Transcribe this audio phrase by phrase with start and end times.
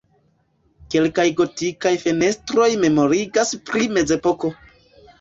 [0.95, 4.57] Kelkaj gotikaj fenestroj memorigas pri mezepoko.